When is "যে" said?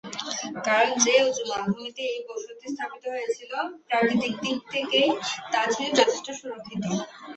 1.03-1.13